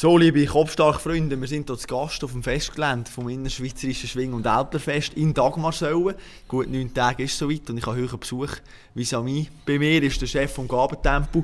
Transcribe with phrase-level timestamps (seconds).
[0.00, 4.32] So, liebe kopfstarke Freunde, wir sind hier zu Gast auf dem Festgelände vom Innerschweizerischen Schwing-
[4.32, 6.14] und Älplerfest in Dagmarsäule.
[6.46, 8.58] Gut neun Tage ist es soweit und ich habe hohen Besuch.
[8.94, 11.42] Vis-à-vis bei mir ist der Chef vom Gabentempo.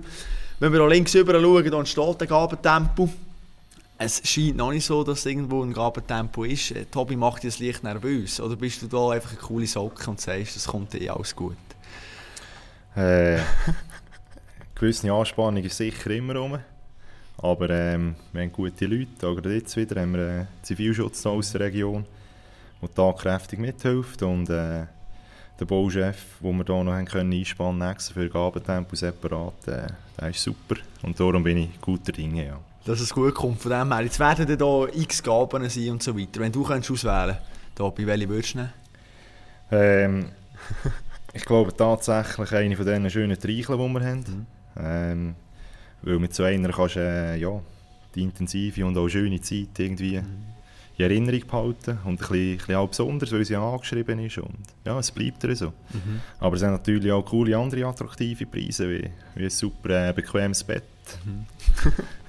[0.61, 3.09] Wenn wir hier links rüber schauen, dann steht der Gabentempo.
[3.99, 6.71] Es scheint noch nicht so, dass irgendwo ein Gabentempo ist.
[6.71, 8.41] Äh, Tobi macht dich das Licht nervös.
[8.41, 11.57] Oder bist du da einfach eine coole Socke und sagst, es kommt eh alles gut?
[12.95, 13.39] Äh,
[14.77, 16.61] gewisse Anspannung ist sicher immer rum.
[17.39, 19.27] Aber ähm, wir haben gute Leute.
[19.27, 22.05] Auch jetzt wieder haben wir einen Zivilschutz aus der Region,
[22.81, 24.23] der tatkräftig mithilft.
[24.23, 24.87] Und äh,
[25.59, 29.87] der Bauchef, den wir hier noch haben können einspannen extra für Gabentempo separat, äh,
[30.21, 30.77] der ist super.
[31.03, 32.61] Und darum bin ich guter Dinge, ja.
[32.85, 34.03] Dass es gut kommt von dem her.
[34.03, 36.41] Jetzt werden da x Gaben sein und so weiter.
[36.41, 37.37] Wenn du könntest auswählen
[37.75, 38.73] könntest, bei welche würdest du nehmen?
[39.71, 40.27] Ähm,
[41.33, 44.19] ich glaube tatsächlich eine von diesen schönen Treicheln, die wir haben.
[44.19, 44.47] Mhm.
[44.77, 45.35] Ähm,
[46.05, 47.61] weil mit so einer kannst du äh, ja,
[48.15, 50.45] die intensive und auch schöne Zeit irgendwie mhm.
[50.97, 54.55] in Erinnerung behalten und ein bisschen, ein bisschen auch besonders, weil sie angeschrieben ist und
[54.85, 55.69] ja, es bleibt ihr so.
[55.69, 56.21] Mhm.
[56.39, 60.63] Aber es sind natürlich auch coole andere attraktive Preise, wie, wie ein super äh, bequemes
[60.63, 60.85] Bett,
[61.25, 61.47] mhm.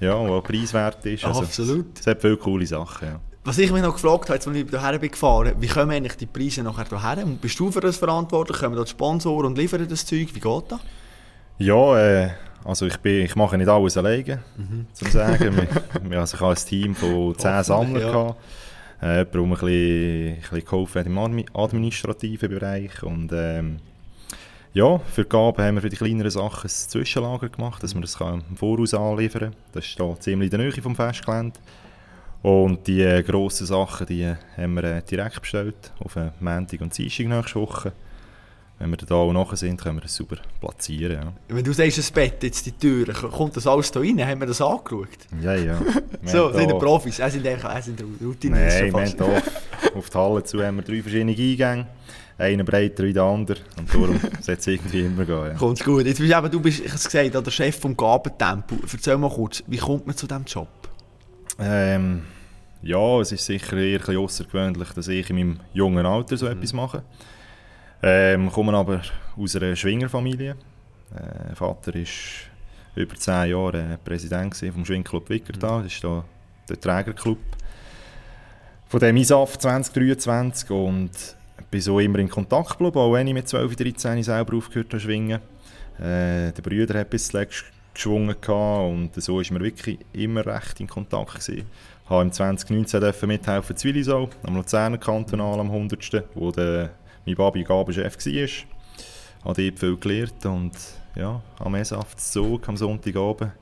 [0.00, 1.24] ja, auch preiswert ist.
[1.24, 1.94] Also, Absolut.
[1.94, 3.20] Es, es hat viele coole Sachen, ja.
[3.44, 6.26] Was ich mich noch gefragt habe, als ich hierher bin gefahren, wie kommen eigentlich die
[6.26, 7.24] Preise nachher hierher?
[7.24, 8.58] Und bist du für das verantwortlich?
[8.58, 10.34] Kommen da die Sponsoren und liefern das Zeug?
[10.34, 10.80] Wie geht das?
[11.58, 12.30] Ja, äh,
[12.64, 14.86] also ich, bin, ich mache nicht alles alleine, mhm.
[14.92, 15.56] zum sagen.
[16.02, 18.02] wir, also ich hatte ein Team von zehn Sammlern.
[18.02, 18.36] Ja.
[19.02, 23.02] Äh, jemand, der ein bisschen, ein bisschen geholfen hat im administrativen Bereich.
[23.02, 23.78] Und, ähm,
[24.72, 28.02] ja, für die Gaben haben wir für die kleineren Sachen ein Zwischenlager gemacht, dass man
[28.02, 29.56] das kann im Voraus anliefern kann.
[29.72, 31.58] Das ist hier ziemlich in der Nähe vom Festgelände.
[32.42, 37.26] Und die äh, grossen Sachen die haben wir äh, direkt bestellt, auf Montag und Dienstag
[37.26, 37.92] nächste Woche
[38.78, 41.12] wenn wir da auch nachher sind, können wir das super platzieren.
[41.12, 41.32] Ja.
[41.48, 44.20] Wenn du sagst, das Bett, jetzt die Tür, kommt das alles da rein?
[44.26, 45.08] Haben wir das angeschaut?
[45.40, 45.78] Ja, ja.
[46.24, 50.18] so, sind die Profis, er sind, er sind Routiniers Nein, wir haben da auf die
[50.18, 51.86] Halle zu haben wir drei verschiedene Eingänge.
[52.38, 53.60] Einer breiter wie der andere.
[53.78, 55.46] Und darum sollte es irgendwie immer gehen.
[55.46, 55.54] Ja.
[55.54, 56.04] Kommt gut.
[56.04, 58.76] Jetzt bist eben, du bist, ich habe es gesagt, der Chef vom Gabentempo.
[58.92, 60.68] Erzähl mal kurz, wie kommt man zu diesem Job?
[61.58, 62.24] Ähm,
[62.82, 66.52] ja, es ist sicher eher außergewöhnlich, dass ich in meinem jungen Alter so mhm.
[66.52, 67.02] etwas mache.
[68.02, 69.02] Ähm, kommen aber
[69.36, 70.56] aus einer Schwingerfamilie.
[71.14, 72.02] Äh, Vater war
[72.94, 75.84] über zehn Jahre Präsident vom Schwingclub Wickertal.
[75.84, 76.24] Das ist da
[76.68, 77.38] der Trägerclub
[78.88, 81.10] von dem ISAF 2023 und
[81.70, 85.00] bin so immer in Kontakt geblieben, auch wenn ich mit 12, 13 selber aufgehört habe
[85.00, 85.40] schwingen.
[85.98, 87.64] Äh, der Brüder hat bis zuletzt
[87.94, 91.64] geschwungen und so ist mir wirklich immer recht in Kontakt gewesen.
[92.02, 96.24] Ich durfte im 2019 mithelfen Zwillisau, am Luzerner Kantonal am 100.
[96.34, 96.90] wo der
[97.26, 98.48] mein Babi Gabenchef war.
[99.44, 100.72] Habe dort viel gelernt und
[101.14, 103.52] ja, am Esaftzug am Sonntagabend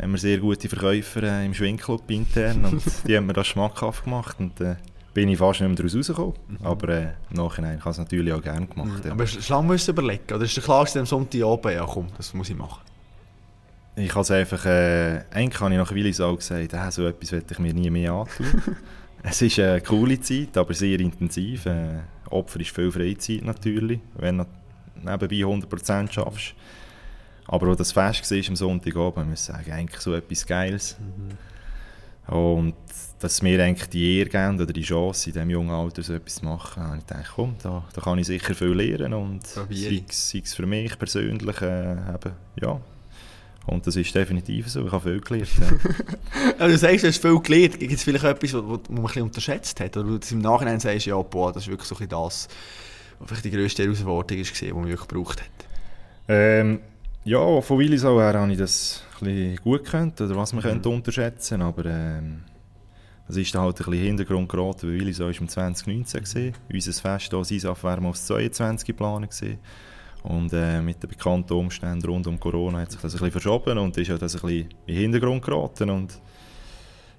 [0.00, 4.04] haben wir sehr gute Verkäufer äh, im Schwingclub intern und die haben mir das schmackhaft
[4.04, 4.76] gemacht und äh,
[5.12, 6.34] bin ich fast nicht mehr daraus rausgekommen.
[6.48, 6.66] Mhm.
[6.66, 9.04] Aber äh, im Nachhinein habe ich es natürlich auch gerne gemacht.
[9.04, 9.06] Mhm.
[9.06, 9.12] Ja.
[9.12, 12.32] Aber hast du lange überlegen oder ist der klar, dass am Sonntagabend ja komm, das
[12.34, 12.80] muss ich machen?
[13.96, 17.32] Ich habe es einfach, äh, eigentlich habe ich nach Willis auch gesagt, äh, so etwas
[17.32, 18.46] werde ich mir nie mehr antun.
[19.22, 21.66] es ist eine coole Zeit, aber sehr intensiv.
[21.66, 21.98] Äh,
[22.30, 24.46] Opfer ist viel Freizeit natürlich, wenn du
[24.96, 26.54] nebenbei 100% schaffst.
[27.46, 30.96] Aber auch das Fest war am Sonntagabend, muss ich sagen, eigentlich so etwas Geiles.
[30.98, 32.34] Mhm.
[32.34, 32.74] Und
[33.18, 36.36] dass mir eigentlich die Ehre geben oder die Chance, in diesem jungen Alter so etwas
[36.36, 40.04] zu machen, habe ich gedacht, komm, da, da kann ich sicher viel lernen und sei
[40.08, 42.80] es für mich persönlich, äh, eben, ja,
[43.66, 44.84] und das ist definitiv so.
[44.86, 45.50] Ich habe viel gelernt.
[46.58, 46.66] Ja.
[46.68, 47.78] du sagst, du hast viel gelernt.
[47.78, 49.96] Gibt es vielleicht etwas, was, man ein bisschen unterschätzt hat?
[49.96, 52.48] Oder du im Nachhinein sagst, ja, boah, das ist wirklich so ein das,
[53.18, 55.66] was vielleicht die grösste Herausforderung war, die man wirklich gebraucht hat?
[56.28, 56.80] Ähm,
[57.24, 60.68] ja, von Willisau her habe ich das ein bisschen gut gekannt, oder was man mhm.
[60.68, 62.44] könnte unterschätzen aber ähm,
[63.28, 66.54] es ist halt ein bisschen Hintergrund geraten, weil Willisau war im 2019 gesehen.
[66.72, 69.58] Unser Fest hier, SISAF, wäre auf 22 geplant gewesen.
[70.22, 73.78] Und äh, mit den bekannten Umständen rund um Corona hat sich das ein bisschen verschoben
[73.78, 75.88] und ist ja das ein bisschen in den Hintergrund geraten.
[75.88, 76.20] Und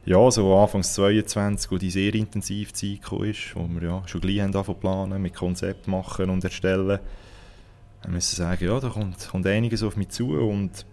[0.05, 4.41] ja, so Anfangs 22, wo die sehr intensive Zeit ist, wo wir ja schon gleich
[4.41, 6.99] haben planen, mit Konzept machen und erstellen,
[8.03, 10.85] wir müssen sagen, ja, da kommt, kommt einiges auf mich zu und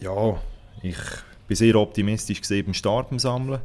[0.00, 0.40] ja,
[0.82, 0.98] ich
[1.46, 3.60] bin sehr optimistisch gesehen beim Start beim Sammeln.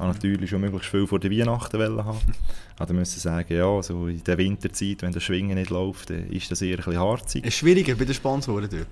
[0.00, 2.18] Ich wollte natürlich schon möglichst viel vor der Weihnachten haben.
[2.78, 6.62] Also müssen sagen, ja, so in der Winterzeit, wenn das Schwingen nicht läuft, ist das
[6.62, 7.44] eher ein bisschen harzig.
[7.44, 8.88] Ist schwieriger bei den Sponsoren dort?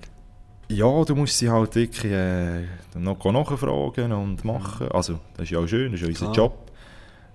[0.67, 4.85] Ja, du musst sie halt wirklich äh, noch nachfragen und machen.
[4.85, 4.91] Mhm.
[4.91, 6.71] Also, das ist ja auch schön, das ist ja unser Job.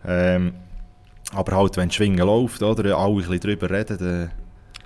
[0.07, 0.55] Ähm,
[1.33, 4.31] aber halt, wenn das Schwingen läuft, oder, alle ein bisschen darüber reden, dann...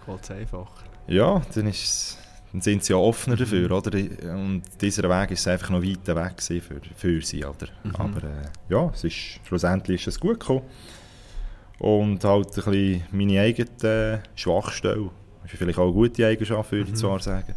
[0.06, 0.84] Geht es einfacher.
[1.06, 2.16] Ja, dann ist
[2.52, 3.40] dann sind sie ja offener mhm.
[3.40, 3.98] dafür, oder?
[4.34, 7.68] Und dieser Weg ist einfach noch weiter weg für, für sie, oder?
[7.82, 7.96] Mhm.
[7.96, 10.62] Aber äh, ja, es ist, schlussendlich ist es gut gekommen.
[11.78, 15.10] Und halt ein bisschen meine eigene Schwachstelle.
[15.42, 16.96] Das ist vielleicht auch eine gute Eigenschaft, würde ich mhm.
[16.96, 17.54] zwar sagen.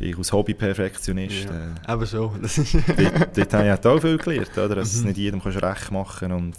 [0.00, 1.44] Ich als Hobby-Perfektionist.
[1.44, 2.32] Ja, äh, aber so.
[2.40, 4.76] dort, dort habe ich halt auch viel gelernt, oder?
[4.76, 4.98] dass mhm.
[4.98, 6.52] es nicht jedem kannst recht machen kann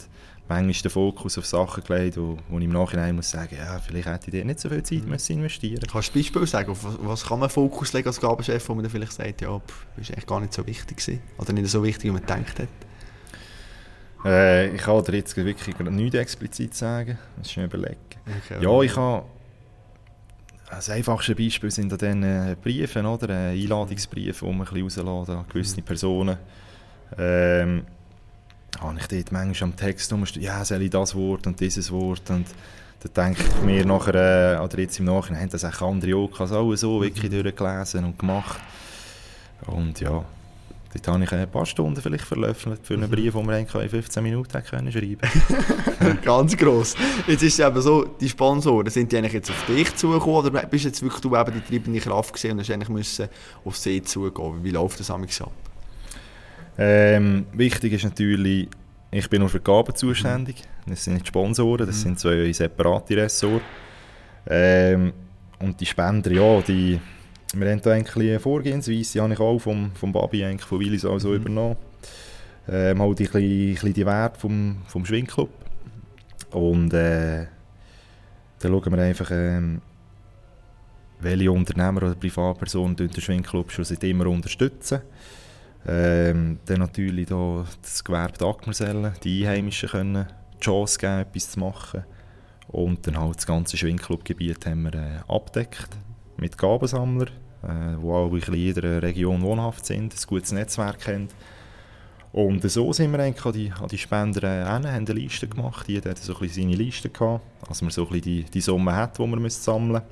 [0.50, 4.07] manchmal den Fokus auf Sachen gelegt, wo, wo ich im Nachhinein muss sagen, ja, vielleicht
[4.07, 5.10] hätte ich dort nicht so viel Zeit mhm.
[5.12, 8.19] müssen investieren Kannst du ein Beispiel sagen, auf was, was kann man Fokus legen als
[8.19, 9.62] Gabenchef, wo man dann vielleicht sagt, ja,
[9.96, 12.60] das war eigentlich gar nicht so wichtig gewesen, oder nicht so wichtig, wie man gedacht
[12.60, 12.68] hat?
[14.25, 17.18] Äh, ich kann dir jetzt wirklich nichts explizit sagen,
[17.56, 17.98] überlegen.
[18.25, 19.25] Okay, ja, ich habe
[20.69, 23.30] das einfachste Beispiel sind dann äh, Briefe, oder?
[23.30, 25.86] Äh, Einladungsbriefe, die man ein bisschen rausladen an gewisse mhm.
[25.86, 26.38] Personen.
[27.18, 27.86] Ähm,
[28.80, 32.30] habe ich dort manchmal am Text umgestellt, ja, soll ich das Wort und dieses Wort
[32.30, 32.45] und
[33.01, 36.48] dann denke ich mir nachher, äh, oder jetzt im Nachhinein, haben das auch andere auch
[36.48, 37.44] so, so wirklich mhm.
[37.44, 38.60] durchgelesen und gemacht.
[39.68, 40.25] Und ja,
[40.94, 43.12] dort habe ich ein paar Stunden vielleicht verlöffelt für einen mhm.
[43.12, 45.30] Brief, den wir eigentlich in 15 Minuten können schreiben
[46.24, 46.95] Ganz gross.
[47.27, 50.66] Jetzt ist es eben so, die Sponsoren, sind die eigentlich jetzt auf dich zugekommen oder
[50.66, 53.30] bist jetzt wirklich du eben die treibende Kraft gesehen und hast eigentlich müssen
[53.63, 54.62] auf sie zugehen?
[54.62, 55.51] Wie läuft das amigs ab?
[56.81, 58.70] Ähm, wichtig ist natürlich,
[59.12, 60.64] ich bin nur für Gaben zuständig.
[60.88, 62.02] Das sind nicht Sponsoren, das mhm.
[62.02, 63.66] sind zwei separate Ressorts.
[64.48, 65.12] Ähm,
[65.60, 66.98] und die Spender, ja, die,
[67.54, 70.80] wir haben da eigentlich eine Vorgehensweise, die habe ich auch vom, vom Babi eigentlich von
[70.80, 71.36] Willis auch so mhm.
[71.36, 71.76] übernommen.
[72.70, 75.50] Ähm, halt ein bisschen, ein bisschen die Werte vom, vom Schwingclub.
[76.52, 77.48] Und äh,
[78.60, 79.81] dann schauen wir einfach, ähm,
[81.20, 85.02] welche Unternehmer oder Privatpersonen den Schwingclub schon seit immer unterstützen.
[85.88, 91.60] Ähm, dann natürlich da das Gewerbe Dagmarsellen, die Einheimischen können die Chance geben, etwas zu
[91.60, 92.04] machen.
[92.68, 95.90] Und dann halt das ganze Schwingclubgebiet haben wir äh, abdeckt
[96.38, 97.30] mit Gabensammlern,
[97.64, 101.30] äh, die auch in jeder Region wohnhaft sind, ein gutes Netzwerk haben.
[102.31, 105.88] Und so sind wir eigentlich an die, an die Spender äh, haben eine Liste gemacht.
[105.88, 108.62] Jeder hatte so ein bisschen seine Liste gehabt, also man so ein bisschen die, die
[108.62, 110.04] Summe hat, die man sammeln müsste.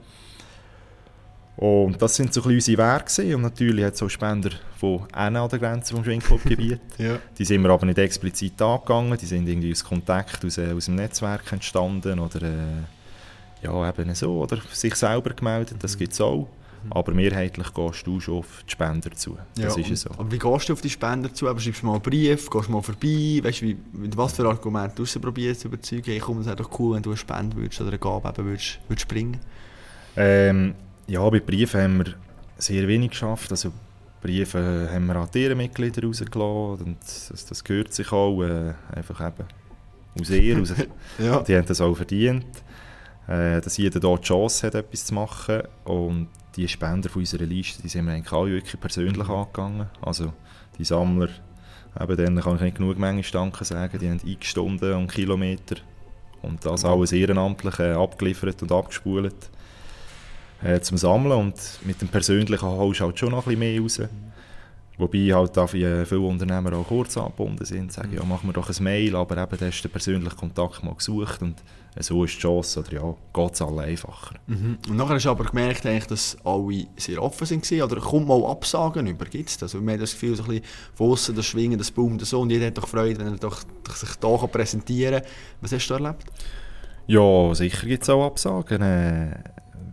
[1.58, 5.34] Und das sind so ein unsere Werte und natürlich hat es auch Spender von an
[5.34, 6.80] der Grenze vom Schwingclubgebiet.
[7.00, 7.18] ja.
[7.36, 10.86] Die sind wir aber nicht explizit angegangen, die sind irgendwie aus Kontakt aus, äh, aus
[10.86, 16.22] dem Netzwerk entstanden oder äh, ja, eben so, oder sich selber gemeldet, das gibt es
[16.22, 16.48] auch.
[16.92, 19.36] Aber mehrheitlich gehst du schon auf die Spender zu.
[19.56, 20.12] Das ja, ist so.
[20.12, 21.50] Aber wie gehst du auf die Spender zu?
[21.50, 23.42] Aber schreibst du mal einen Brief, gehst du mal vorbei?
[23.44, 26.04] Weißt du, mit was für Argumenten du probierst zu überzeugen?
[26.06, 28.48] Hey, komm, es wäre doch cool, wenn du eine Spende würdest oder eine Gabe eben
[28.48, 29.40] würdest, würdest bringen
[30.16, 30.74] ähm,
[31.08, 32.14] ja, bei Briefen haben wir
[32.58, 33.52] sehr wenig geschafft.
[33.52, 33.72] Also
[34.22, 39.26] Briefe haben wir an die Mitglieder rausgelassen und das, das gehört sich auch äh, einfach
[39.26, 39.48] eben
[40.20, 40.62] aus ihr.
[40.62, 40.74] Aus,
[41.20, 41.42] ja.
[41.42, 42.46] Die haben das auch verdient,
[43.28, 47.46] äh, dass jeder dort die Chance hat, etwas zu machen und die Spender von unserer
[47.46, 49.88] Liste, die sind wir eigentlich alle wirklich persönlich angegangen.
[50.02, 50.34] Also
[50.78, 51.30] die Sammler,
[52.00, 55.76] eben denen kann ich nicht genug Menge Danke sagen, die haben x Stunden und Kilometer
[56.42, 59.52] und das alles ehrenamtlich äh, abgeliefert und abgespult
[60.64, 61.56] äh, zum Sammeln und
[61.86, 64.02] mit dem Persönlichen holst du halt schon noch ein bisschen mehr raus.
[65.00, 68.84] Wobei halt da viele Unternehmer auch kurz angebunden sind, sagen, ja, machen wir doch ein
[68.84, 71.62] Mail, aber eben, da hast du den persönlichen Kontakt mal gesucht und
[72.00, 74.36] so ist die Chance, oder ja, geht es alle einfacher.
[74.48, 74.78] Mhm.
[74.90, 78.44] Und nachher hast du aber gemerkt, eigentlich, dass alle sehr offen waren, oder kommt mal
[78.46, 79.74] Absagen über, gibt es das?
[79.74, 80.66] Wir haben das Gefühl, so ein bisschen
[80.96, 83.38] von aussen, das Schwingen, das Boom, das so, und jeder hat doch Freude, wenn er
[83.38, 85.30] doch, doch sich hier präsentieren kann.
[85.62, 86.26] Was hast du erlebt?
[87.08, 88.82] Ja, sicher gibt es auch Absagen.
[88.82, 89.44] Äh,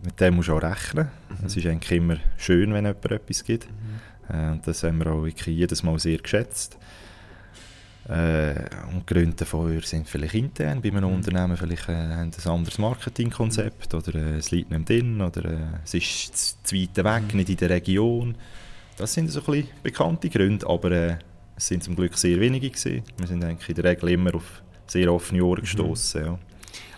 [0.03, 1.09] mit dem musst du auch rechnen.
[1.29, 1.45] Mhm.
[1.45, 3.67] Es ist eigentlich immer schön, wenn jemand etwas gibt.
[3.69, 4.35] Mhm.
[4.35, 6.77] Äh, und das haben wir auch wirklich jedes Mal sehr geschätzt.
[8.07, 8.53] Äh,
[8.93, 11.15] und Gründe davon sind vielleicht intern bei einem mhm.
[11.15, 15.57] Unternehmen, vielleicht äh, haben ein anderes Marketingkonzept oder äh, es liegt nicht drin oder äh,
[15.83, 17.39] es ist zu weit weg, mhm.
[17.39, 18.35] nicht in der Region.
[18.97, 21.17] Das sind so ein bisschen bekannte Gründe, aber äh,
[21.55, 23.01] es sind zum Glück sehr wenige gewesen.
[23.17, 25.63] Wir sind eigentlich in der Regel immer auf sehr offene Ohren mhm.
[25.63, 26.25] gestoßen.
[26.25, 26.39] Ja.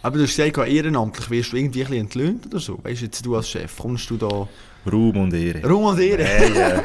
[0.08, 2.80] Aber du hast gesagt, ehrenamtlich wirst du irgendwie ein bisschen entlöhnt oder so.
[2.82, 4.48] Weißt du, jetzt du als Chef, kommst du da...
[4.90, 5.68] Ruhm und Ehre.
[5.68, 6.24] Ruhm und Ehre?
[6.24, 6.82] Nein, äh,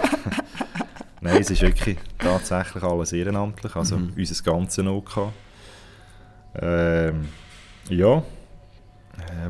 [1.21, 4.13] Nein es ist wirklich tatsächlich alles ehrenamtlich, also mhm.
[4.17, 5.33] unser ganzes OK.
[6.61, 7.29] Ähm,
[7.91, 8.23] ja, äh,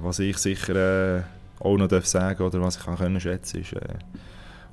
[0.03, 1.23] was ich sicher äh,
[1.59, 3.95] auch noch darf sagen oder was ich kann können schätzen ist, äh,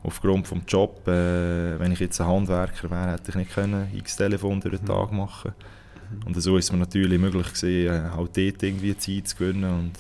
[0.03, 4.18] aufgrund des Jobs, äh, wenn ich jetzt ein Handwerker wäre, hätte ich nicht können x
[4.18, 4.88] Telefon durch den mhm.
[4.88, 5.79] Tag machen können
[6.25, 9.94] und so ist es mir natürlich möglich gewesen, halt dort irgendwie Zeit zu gewinnen und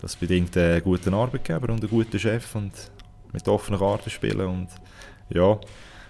[0.00, 2.72] das bedingt einen guten Arbeitgeber und einen guten Chef und
[3.32, 4.68] mit offenen Karten spielen und
[5.30, 5.58] ja,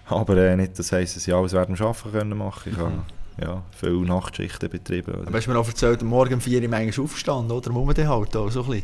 [0.07, 2.83] aber äh, nicht, das heisst, dass ich alles während dem Arbeiten können machen Ich mhm.
[2.83, 3.03] habe
[3.41, 5.13] ja, viele Nachtschichten betrieben.
[5.13, 5.27] Oder?
[5.27, 7.73] Aber hast du mir auch erzählt, am Morgen um 4 Uhr manchmal aufgestanden, oder?
[7.73, 8.83] Muss man den halt auch so ein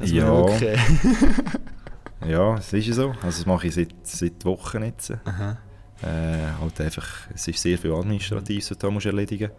[0.00, 0.16] bisschen?
[0.16, 0.46] Ja.
[2.24, 3.10] Ja, es ist so.
[3.22, 5.12] Also das mache ich seit, seit Wochen jetzt.
[5.24, 5.58] Aha.
[6.02, 9.50] Äh, halt einfach, es ist sehr viel Administratives, was du musst erledigen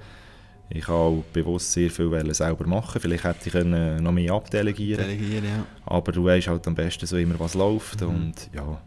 [0.69, 2.99] Ich habe auch bewusst sehr viel selber machen.
[2.99, 5.65] Vielleicht hätte ich können noch mehr abdelegieren Delegieren, ja.
[5.85, 8.01] Aber du weißt halt am besten so immer, was läuft.
[8.01, 8.07] Mhm.
[8.07, 8.77] Und ja,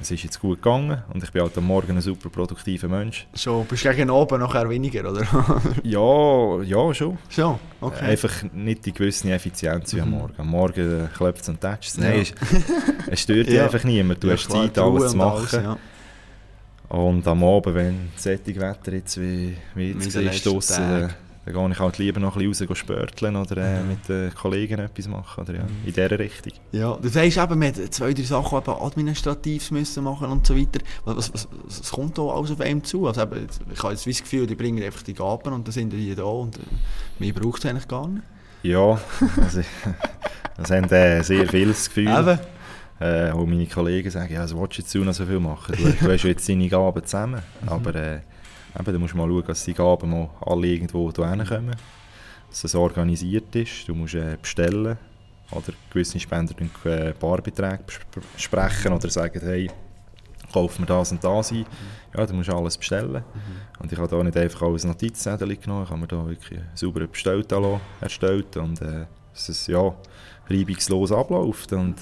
[0.00, 1.02] es ist jetzt gut gegangen.
[1.12, 3.26] Und ich bin halt am Morgen ein super produktiver Mensch.
[3.34, 5.22] Schon, bist du gegen oben nachher weniger, oder?
[5.84, 7.18] Ja, ja, schon.
[7.28, 8.06] Schon, okay.
[8.06, 10.16] Einfach nicht die gewisse Effizienz wie am Mhm.
[10.18, 10.34] Morgen.
[10.38, 11.98] Am Morgen klopft es und tätscht es.
[11.98, 12.32] Nein, es,
[13.08, 13.64] es stört dich Ja.
[13.66, 14.22] einfach niemand.
[14.24, 15.62] Du Ja, hast klar, Zeit, alles zu alles, machen.
[15.64, 15.76] ja.
[16.90, 21.08] Und am Abend, wenn sättig Wetter jetzt wie, wie jetzt ist, draussen, äh,
[21.46, 23.88] dann gehe ich halt lieber noch ein bisschen raus spörteln oder äh, Mhm.
[23.88, 25.42] mit den Kollegen etwas machen.
[25.42, 25.86] Oder, ja, Mhm.
[25.86, 26.52] In dieser Richtung.
[26.72, 30.80] Ja, du sagst eben, wir zwei, drei Sachen eben administrativ müssen machen und so weiter.
[31.04, 33.06] Was, was, was, kommt da alles auf einem zu?
[33.06, 35.92] Also eben, ich habe jetzt das Gefühl, die bringen einfach die Gaben und dann sind
[35.92, 36.60] die da und äh,
[37.20, 38.24] mehr braucht es eigentlich gar nicht.
[38.64, 39.00] Ja,
[39.42, 39.62] also,
[40.56, 42.08] das haben äh, sehr viel das Gefühl.
[42.08, 42.38] Eben.
[43.00, 45.74] Äh, wo meine Kollegen sagen, ja, also willst du jetzt auch noch so viel machen?
[45.74, 47.42] Du, du hast jetzt deine Gaben zusammen.
[47.62, 47.68] Mhm.
[47.68, 48.20] Aber äh,
[48.78, 51.76] eben, du musst mal schauen, dass die Gaben mal alle irgendwo hierher kommen.
[52.50, 53.88] Dass es organisiert ist.
[53.88, 54.98] Du musst äh, bestellen.
[55.52, 56.54] Oder gewisse Spender
[56.84, 59.70] äh, Barbeträge bes- besprechen oder sagen, hey,
[60.52, 61.64] kauf mir das und das ein.
[62.16, 63.24] Ja, du musst alles bestellen.
[63.78, 66.68] Und ich habe da nicht einfach alles Notizzettel genommen, ich habe mir da wirklich einen
[66.74, 69.92] sauberen Bestelltalon erstellt und äh, dass es ja
[70.48, 71.96] reibungslos abläuft und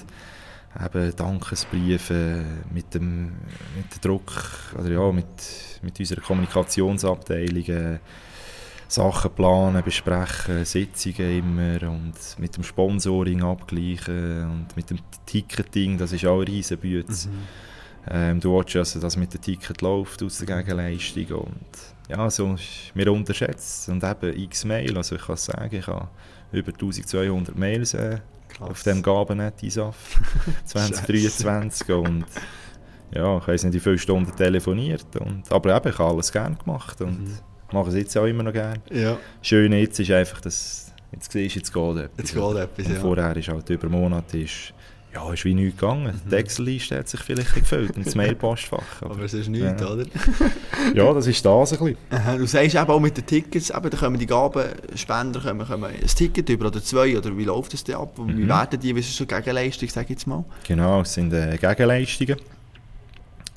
[0.83, 3.33] eben Dankesbriefe mit dem,
[3.75, 4.31] mit dem Druck,
[4.77, 5.25] oder ja, mit,
[5.81, 7.99] mit unserer Kommunikationsabteilung äh,
[8.87, 14.97] Sachen planen, besprechen, Sitzungen immer und mit dem Sponsoring abgleichen und mit dem
[15.27, 17.29] Ticketing, das ist auch eine riesen Bütze.
[17.29, 17.33] Mhm.
[18.09, 21.67] Ähm, du willst also, dass mit dem Ticket läuft aus der Gegenleistung und
[22.09, 26.07] ja, so ist mir unterschätzt und eben x Mail, also ich kann sagen, ich habe
[26.51, 28.19] über 1200 Mails äh,
[28.59, 28.69] Krass.
[28.69, 29.95] auf dem Gabenet ISAF
[30.65, 32.25] 2023 und
[33.11, 36.55] ja, ich weiß nicht, wie viele Stunden telefoniert und, aber eben, ich habe alles gerne
[36.55, 37.37] gemacht und Mhm.
[37.71, 38.81] mache es jetzt auch immer noch gerne.
[38.91, 42.09] Ja, Schön jetzt ist einfach, dass jetzt siehst, jetzt geht etwas.
[42.17, 42.99] jetzt geht etwas, ja.
[42.99, 44.73] vorher ist halt über Monate ist,
[45.13, 46.19] ja, ist wie nichts gegangen.
[46.25, 46.29] Mhm.
[46.29, 48.83] Die Excel-Liste hat sich vielleicht gefüllt und das Mailpostfach.
[49.01, 49.87] Aber es ist nichts, Ja.
[49.89, 50.05] oder?
[50.93, 51.97] ja, das ist das ein bisschen.
[52.11, 55.85] Aha, Du sagst eben auch mit den Tickets, eben, da kommen die Gabenspender kommen, kommen
[55.85, 58.13] ein Ticket über oder zwei, oder wie läuft das denn ab?
[58.17, 58.47] Wie Mhm.
[58.49, 60.45] werden die, wie ist so Gegenleistung, sag ich jetzt mal?
[60.67, 62.37] Genau, es sind äh, Gegenleistungen.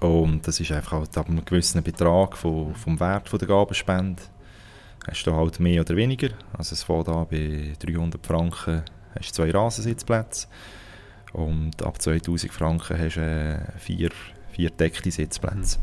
[0.01, 4.21] Und das ist einfach halt ab einem gewissen Betrag von, vom Wert von der Gabenspende.
[5.07, 6.29] Hast du halt mehr oder weniger.
[6.57, 8.83] Also es fängt an bei 300 Franken
[9.17, 10.47] hast du zwei Rasensitzplätze.
[11.33, 14.11] Und ab 2000 Franken hast du äh, vier,
[14.51, 15.79] vier deckte Sitzplätze.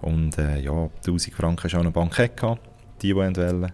[0.00, 2.62] Und äh, ja, ab 1000 Franken hast du auch ein Bankett gehabt,
[3.02, 3.72] die, die wollen.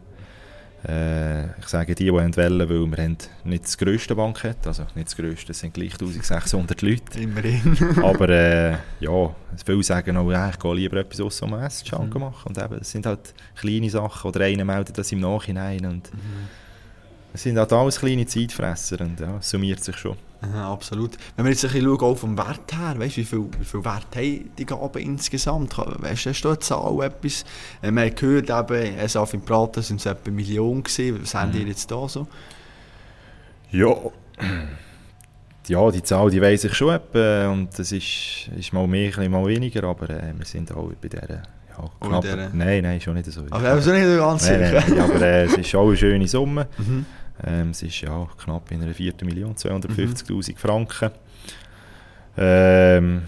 [0.87, 5.07] Äh, ich sage die, die wollen, weil wir haben nicht das grösste Bankett, also nicht
[5.07, 7.21] das grösste, es sind gleich 1600 Leute.
[7.21, 7.79] Immerhin.
[8.03, 12.21] Aber äh, ja, viele sagen auch, ja, ich gehe lieber etwas aus dem Essschank Mhm.
[12.21, 12.49] machen.
[12.49, 14.29] Und eben, das sind halt kleine Sachen.
[14.29, 15.87] Oder einer meldet das im Nachhinein.
[15.87, 16.11] Und
[17.33, 20.17] es sind halt alles kleine Zeitfresser und ja, es summiert sich schon.
[20.55, 21.13] Absolut.
[21.37, 23.85] Wenn wir jetzt ein bisschen schauen, auch vom Wert her, weißt, wie, viel, wie viel
[23.85, 25.77] Wert haben die Gaben insgesamt?
[25.79, 27.45] Weißt hast du eine Zahl, etwas?
[27.83, 31.21] Äh, Wir haben gehört, eben, es auf im Praten sind es etwa Millionen gewesen.
[31.23, 31.53] Was haben Mhm.
[31.55, 32.27] die jetzt da so?
[33.71, 33.95] Ja,
[35.69, 37.49] ja die Zahl die weiss ich schon etwa.
[37.49, 39.85] Und das ist, ist mal mehr, ein mal weniger.
[39.85, 41.43] Aber äh, wir sind auch bei dieser...
[41.77, 43.43] Ja, knapp, Nein, nein, schon nicht so.
[43.51, 44.73] Aber also nicht ganz Nein, sicher.
[44.75, 46.69] nein, nein, aber äh, es ist auch eine schöne Summe.
[46.79, 47.05] Mhm.
[47.43, 51.11] Ähm, es ist ja knapp in einer vierten Million, 250'000 Franken.
[52.37, 53.23] Ähm,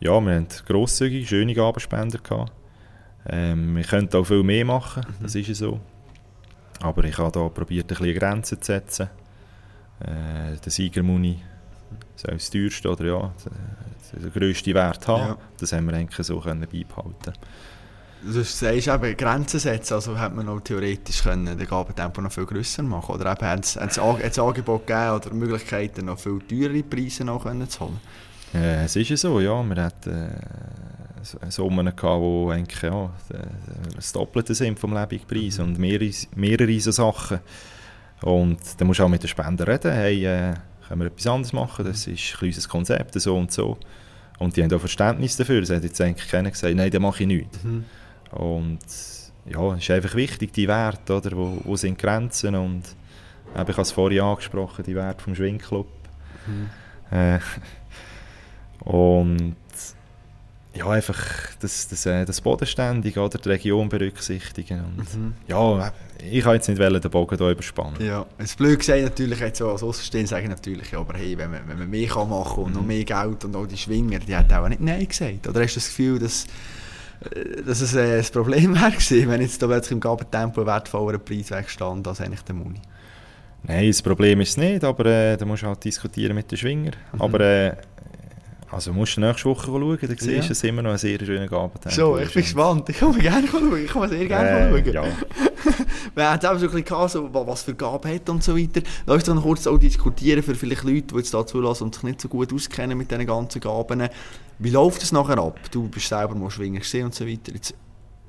[0.00, 2.18] ja, wir hatten grosszügige, schöne Gabenspender.
[2.18, 2.52] Gehabt.
[3.26, 5.22] Ähm, wir könnten auch viel mehr machen, Mhm.
[5.22, 5.80] das ist ja so.
[6.80, 9.08] Aber ich habe da probiert, ein bisschen Grenzen zu setzen.
[10.00, 11.40] Äh, der Siegermuni
[12.16, 13.32] soll das teuerste oder ja,
[14.12, 15.28] der, der grösste Wert haben.
[15.28, 15.38] Ja.
[15.58, 17.32] Das haben wir eigentlich so können beibehalten
[18.26, 22.46] Du sagst eben Grenzen setzen, also hätte man auch theoretisch können den Gabentempo noch viel
[22.46, 23.98] grösser machen Oder eben hat es
[24.38, 28.00] Angebot gegeben oder Möglichkeiten, noch viel teurere Preise noch können zu holen.
[28.54, 29.62] Äh, es ist ja so, ja.
[29.62, 33.46] Wir hatten äh, Summen gehabt, die eigentlich ja, äh,
[33.96, 35.64] das Doppelte sind vom Lebenspreis Mhm.
[35.64, 37.40] und mehrere, mehrere so Sachen.
[38.22, 40.54] Und dann musst du auch mit den Spendern reden, hey, äh,
[40.88, 43.76] können wir etwas anderes machen, das ist ein bisschen unser Konzept, so und so.
[44.38, 47.22] Und die haben auch Verständnis dafür, es hat jetzt eigentlich keiner gesagt, nein, dann mache
[47.22, 47.62] ich nichts.
[47.64, 47.84] Mhm.
[48.34, 48.78] Und
[49.46, 52.82] ja, es ist einfach wichtig, die Werte, oder, wo, wo sind Grenzen und
[53.52, 55.86] ich habe es vorhin angesprochen, die Werte vom Schwingclub.
[56.46, 56.70] Mhm.
[57.16, 57.38] Äh,
[58.80, 59.54] und
[60.74, 61.22] ja, einfach
[61.60, 64.80] das, das, äh, das Bodenständige oder die Region berücksichtigen.
[64.80, 65.34] Und, mhm.
[65.46, 68.04] Ja, ich kann jetzt nicht wollen, den Bogen hier überspannen.
[68.04, 71.52] Ja, es blöd gesagt, natürlich jetzt so als Außenstehender sagen natürlich, ja, aber hey, wenn
[71.52, 72.76] man, wenn man mehr kann machen und mhm.
[72.76, 75.46] noch mehr Geld und all die Schwinger, die hat auch nicht Nein gesagt.
[75.46, 76.46] Oder hast du das Gefühl, dass,
[77.66, 81.18] dass es äh, ein Problem wäre gewesen, wenn jetzt da plötzlich im Gabentempo ein wertvollerer
[81.18, 82.80] Preis wegstand als eigentlich der Muni?
[83.62, 86.58] Nein, das Problem ist es nicht, aber äh, da musst du halt diskutieren mit den
[86.58, 86.92] Schwinger.
[87.12, 87.22] Mhm.
[87.22, 87.76] Aber äh,
[88.70, 91.46] also musst du nächste Woche schauen, dann siehst du, es immer noch ein sehr schöner
[91.46, 92.88] Gabentempo So, ich bin gespannt.
[92.88, 93.84] Ich komme gerne schauen.
[93.84, 94.92] Ich komme sehr gerne äh, schauen.
[94.92, 95.04] Ja.
[96.14, 98.82] Wir haben auch so ein bisschen gehabt, so, was für Gaben hat und so weiter.
[99.06, 102.04] Lass uns dann kurz auch diskutieren für vielleicht Leute, die jetzt da zulassen und sich
[102.04, 104.08] nicht so gut auskennen mit diesen ganzen Gaben.
[104.58, 105.58] Wie läuft das nachher ab?
[105.70, 107.52] Du bist selber mal Schwinger gesehen und so weiter.
[107.52, 107.74] Jetzt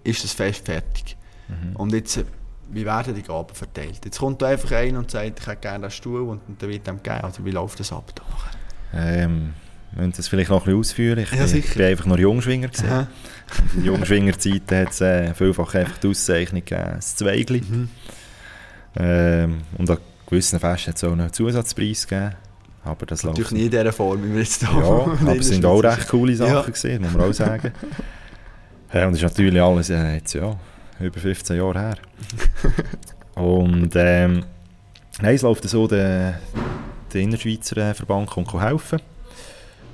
[0.04, 1.16] ist das Fest fertig.
[1.48, 1.76] Mhm.
[1.76, 2.24] Und jetzt,
[2.72, 4.04] wie werden die Gaben verteilt?
[4.04, 6.88] Jetzt kommt da einfach einer und sagt, ich hätte gerne einen Stuhl und, dann wird
[6.88, 7.24] dem gegeben.
[7.24, 8.12] Also wie läuft das ab?
[8.16, 8.24] Da
[8.94, 9.54] ähm
[9.94, 11.20] müssen das vielleicht noch ein bisschen ausführen.
[11.20, 12.68] Ich, ja, bin, ich bin einfach nur Jungschwinger.
[12.68, 13.08] Gewesen.
[13.76, 17.62] In Jungschwingerzeiten hat es äh, vielfach einfach die Auszeichnung gegeben, das Zweigli.
[17.62, 17.90] Mhm.
[18.98, 22.36] Ähm, und an gewissen Festen hat es auch einen Zusatzpreis gegeben.
[22.84, 25.66] Aber das Natürlich nicht in dieser Form, wie wir jetzt hier Ja, aber es sind
[25.66, 26.62] auch recht coole Sachen ja.
[26.62, 27.72] gewesen, muss man auch sagen.
[28.94, 30.56] ja, und das ist natürlich alles äh, jetzt, ja,
[31.00, 31.98] über 15 Jahre her.
[33.36, 34.44] und ähm,
[35.20, 36.40] nein, es läuft so, der,
[37.12, 39.00] der Innerschweizer äh, Verband kommt helfen.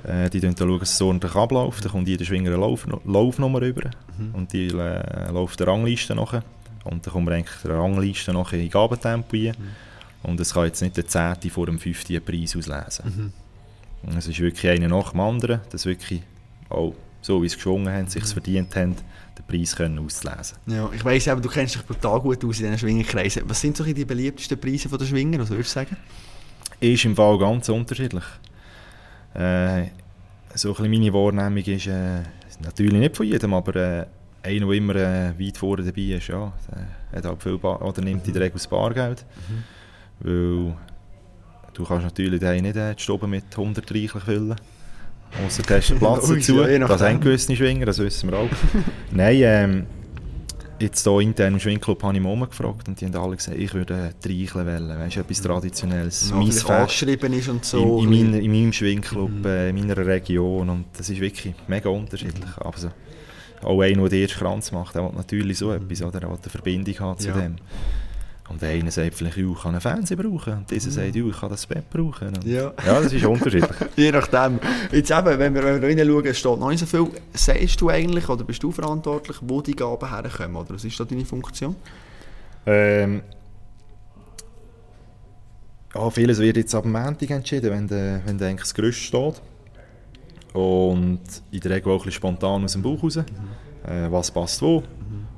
[0.06, 1.84] Äh, die schauen, dass es ordentlich abläuft.
[1.84, 3.90] Dann kommt jeder Schwinger eine Lauf, Laufnummer über.
[4.18, 4.34] Mhm.
[4.34, 6.42] Und die äh, läuft der Rangliste nach.
[6.84, 9.54] Und dann kommt eigentlich der Rangliste nach in Gabentempo rein.
[9.58, 10.30] Mhm.
[10.30, 11.50] Und es kann jetzt nicht der 10.
[11.50, 12.24] vor dem 5.
[12.24, 13.32] Preis auslesen.
[14.04, 14.16] Mhm.
[14.16, 16.22] Es ist wirklich einer nach dem anderen, dass wirklich
[16.68, 18.28] auch so wie sie geschwungen haben, sich mhm.
[18.28, 18.96] verdient haben,
[19.38, 20.58] den Preis können auszulesen.
[20.66, 23.42] Ja, ich weiss aber, du kennst dich brutal gut aus in diesen Schwingerkreisen.
[23.46, 25.96] Was sind so die beliebtesten Preise der Schwinger, was würdest du sagen?
[26.80, 28.24] Ist im Fall ganz unterschiedlich.
[29.34, 29.90] Äh,
[30.54, 32.22] so ein meine Wahrnehmung ist äh,
[32.62, 34.06] natürlich nicht von jedem, aber äh,
[34.42, 36.52] einer, der immer äh, weit vorne dabei ist, ja,
[37.12, 39.24] hat halt viel oder nimmt in der Regel das Bargeld.
[39.48, 39.64] Mhm.
[40.20, 40.76] Weil
[41.72, 44.56] du kannst natürlich den nicht äh, die Stube mit 100 reichlich füllen.
[45.46, 46.62] Außer du hast Platz dazu.
[46.62, 48.48] Das haben gewisse Schwinger, das wissen wir auch.
[49.10, 49.86] Nein, ähm,
[50.82, 53.72] jetzt hier intern im Schwingclub habe ich Mama gefragt und die haben alle gesagt, ich
[53.72, 57.02] würde Treicheln wählen, weißt du, etwas Traditionelles, ja, mein Fest.
[57.02, 58.00] ist und so.
[58.02, 59.46] In, in, mein, in meinem Schwingclub, mhm.
[59.46, 62.44] äh, in meiner Region und das ist wirklich mega unterschiedlich.
[62.44, 62.62] Mhm.
[62.62, 62.90] Aber so,
[63.62, 65.76] auch einer, der den ersten Kranz macht, der will natürlich so mhm.
[65.76, 66.20] etwas, oder?
[66.20, 67.34] der will eine Verbindung haben zu ja.
[67.34, 67.56] dem.
[68.48, 70.52] Und einer sagt vielleicht, ich kann einen Fernseher brauchen.
[70.54, 72.28] Und dieser sagt, ich kann das Bett brauchen.
[72.28, 72.72] Und ja.
[72.84, 73.70] ja, das ist unterschiedlich.
[73.96, 74.58] Je nachdem.
[74.90, 77.08] Jetzt eben, wenn wir, wenn wir reinschauen, steht noch nicht so viel.
[77.32, 80.56] Sagst du eigentlich, oder bist du verantwortlich, wo die Gaben herkommen?
[80.56, 81.76] Oder was ist da deine Funktion?
[82.66, 83.22] Ähm,
[85.94, 89.40] ja, vieles wird jetzt ab Montag entschieden, wenn, de, wenn de das Gerüst steht.
[90.52, 93.16] Und in der Regel auch ein bisschen spontan aus dem Bauch raus.
[93.16, 93.90] Mhm.
[93.90, 94.82] Äh, was passt wo.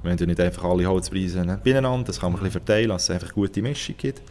[0.05, 3.11] Wir haben nicht einfach alle Holzpreise beieinander, das kann man ein bisschen verteilen, dass es
[3.11, 4.23] einfach eine gute Mischung gibt.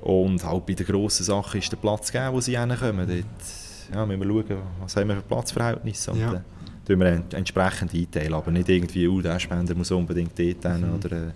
[0.00, 3.06] Und halt bei den grossen Sachen ist der Platz gegeben, wo sie hinkommen.
[3.06, 6.34] Dort ja, müssen wir schauen, was haben wir für Platzverhältnisse und ja.
[6.34, 6.40] äh,
[6.86, 8.34] tun wir entsprechend einteilen.
[8.34, 10.94] Aber nicht irgendwie, oh, der Spender muss unbedingt dort hin mhm.
[10.94, 11.30] oder äh,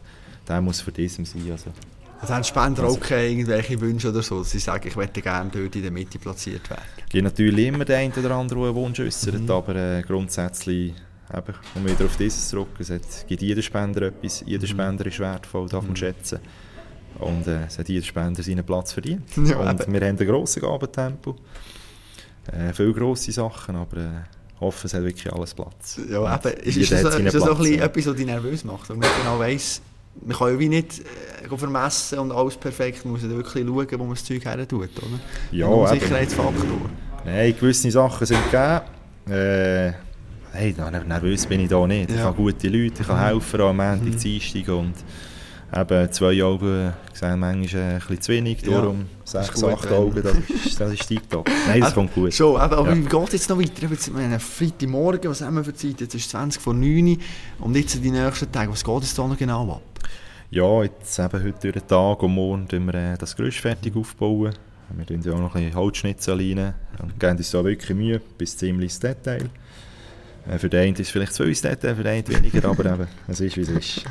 [0.49, 1.43] der muss für diesem sein.
[1.51, 1.71] Also,
[2.21, 5.51] also haben Spender also, auch keine irgendwelche Wünsche oder so, sie sagen, ich möchte gerne
[5.53, 6.83] dort in der Mitte platziert werden?
[7.05, 9.51] Es gibt natürlich immer den einen oder anderen, der einen Wunsch äußert, mhm.
[9.51, 10.95] aber äh, grundsätzlich
[11.33, 14.71] eben, um wieder auf dieses zurück, es hat, gibt jeder Spender etwas, jeder mhm.
[14.71, 15.97] Spender ist wertvoll, darf man mhm.
[15.97, 16.41] schätzen.
[17.19, 19.23] Und äh, es hat jeder Spender seinen Platz verdient.
[19.37, 19.93] Ja, und eben.
[19.93, 21.37] wir haben ein grosses Gabentempo,
[22.53, 24.11] äh, viele grosse Sachen, aber äh,
[24.61, 26.01] hoffe, es hat wirklich alles Platz.
[26.11, 28.99] Ja, eben, ist, ist, das, ist das auch ein etwas, was dich nervös macht, und
[28.99, 29.81] man genau weiss,
[30.25, 33.87] man kann ja wie nicht äh, vermessen und alles perfekt, man muss ja wirklich schauen,
[33.93, 35.21] wo man das Zeug her tut, oder?
[35.53, 36.91] Ja, ein Sicherheitsfaktor.
[37.25, 38.83] Nein, gewisse Sachen sind gegeben.
[39.31, 39.93] Äh,
[40.55, 40.75] hey,
[41.07, 42.11] nervös bin ich da nicht.
[42.11, 42.17] Ja.
[42.17, 43.25] Ich habe gute Leute, ich kann mhm.
[43.25, 44.19] helfen am Montag, mhm.
[44.19, 44.95] Dienstag und
[45.75, 50.37] eben zwei Augen sehen manchmal ein bisschen zu wenig, darum ja, sechs, acht Augen, das
[50.65, 51.49] ist, das ist tiptop.
[51.67, 52.33] Nein, das kommt gut.
[52.33, 52.97] Schon, aber, ja.
[52.97, 53.89] wie geht es jetzt noch weiter?
[53.91, 56.01] Jetzt, meine, Freitagmorgen, was haben wir für Zeit?
[56.01, 57.19] Jetzt ist es 20 vor 9
[57.61, 59.83] und jetzt die nächsten Tage, was geht es da noch genau ab?
[60.51, 64.55] Ja, jetzt eben heute durch den Tag und morgen wir äh, das Gerüst fertig aufbauen.
[64.97, 68.21] Wir tun ja auch noch ein bisschen Holzschnitzel rein und geben uns da wirklich Mühe,
[68.39, 69.51] bis ziemlich ins Detail.
[70.49, 72.85] Äh, für den einen ist es vielleicht zu viel Detail, für den einen weniger, aber
[72.87, 74.05] eben, es ist wie es ist.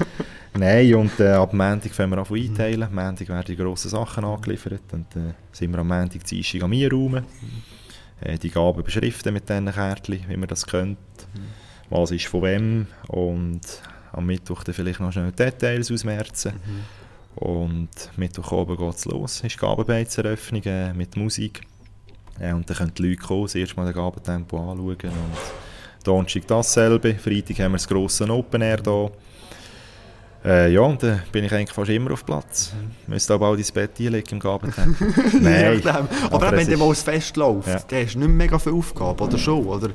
[0.56, 2.84] Nein, und äh, ab Montag fangen wir an zu einteilen.
[2.84, 6.74] Am Montag werden die grossen Sachen angeliefert und äh, sind wir am Montag Dienstag am
[6.74, 7.26] Einräumen.
[8.22, 11.00] Äh, die Gaben beschriften mit diesen Kärtchen, wie man das könnte.
[11.90, 13.62] Was ist von wem und
[14.14, 16.54] am Mittwoch dann vielleicht noch schnell Details ausmerzen.
[16.54, 16.84] Mhm.
[17.36, 21.62] Und Mittwoch oben geht es los, ist Gabenbeizeröffnung äh, mit Musik.
[22.40, 25.38] Äh, und dann können die Leute kommen, das erste Mal den Gabentempo anschauen und
[26.04, 29.12] Donnerstag dasselbe, Freitag haben wir das grosse Open Air hier.
[30.46, 32.74] Äh, ja, und dann bin ich eigentlich fast immer auf Platz.
[32.74, 33.14] Mhm.
[33.14, 35.14] Müsste aber auch ins Bett einlegen im Gabentempel.
[35.42, 35.82] Nein.
[35.88, 37.80] aber, aber wenn du mal das Fest läuft, ja.
[37.88, 39.66] dann hast du nicht mehr viel Aufgaben, oder schon?
[39.66, 39.90] Oder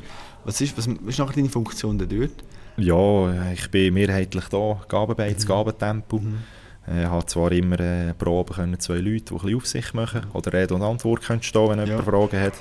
[0.45, 2.33] was ist, was ist nachher deine Funktion dort?
[2.79, 5.49] Ja, ich bin mehrheitlich da, Gabenbeiz, mhm.
[5.49, 6.19] Gabentempo.
[6.19, 6.39] Mhm.
[6.87, 10.23] Ich äh, habe zwar immer äh, Proben können, zwei Leute, die ein bisschen Aufsicht machen
[10.33, 11.85] oder Rede und Antwort können stehen, wenn ja.
[11.85, 12.55] jemand Fragen hat.